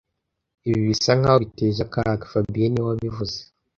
Ibi 0.67 0.81
bisa 0.89 1.11
nkaho 1.19 1.37
biteje 1.43 1.79
akaga 1.87 2.25
fabien 2.31 2.69
niwe 2.71 2.87
wabivuze 2.89 3.37